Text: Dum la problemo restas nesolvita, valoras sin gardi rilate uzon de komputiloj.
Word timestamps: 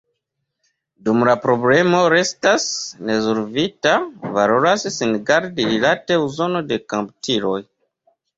Dum 1.09 1.19
la 1.27 1.33
problemo 1.43 1.99
restas 2.13 2.65
nesolvita, 3.09 3.93
valoras 4.39 4.87
sin 4.97 5.13
gardi 5.29 5.69
rilate 5.75 6.19
uzon 6.25 6.59
de 6.73 6.81
komputiloj. 6.97 7.61